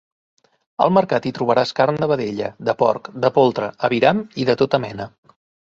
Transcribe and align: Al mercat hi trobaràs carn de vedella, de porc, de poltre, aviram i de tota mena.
Al 0.85 0.93
mercat 0.97 1.27
hi 1.29 1.31
trobaràs 1.39 1.73
carn 1.81 2.01
de 2.05 2.09
vedella, 2.13 2.49
de 2.71 2.75
porc, 2.81 3.13
de 3.27 3.33
poltre, 3.39 3.71
aviram 3.91 4.27
i 4.45 4.51
de 4.51 4.59
tota 4.65 4.85
mena. 4.91 5.11